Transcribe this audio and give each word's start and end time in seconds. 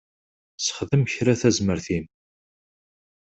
Sexdem 0.65 1.03
kra 1.13 1.33
tazmert-im. 1.41 2.05